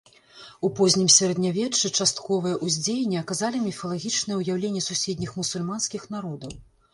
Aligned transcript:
У 0.67 0.69
познім 0.77 1.09
сярэднявеччы 1.15 1.91
частковае 2.05 2.53
ўздзеянне 2.69 3.19
аказалі 3.25 3.61
міфалагічныя 3.67 4.39
ўяўленні 4.41 4.81
суседніх 4.89 5.37
мусульманскіх 5.43 6.09
народаў. 6.17 6.53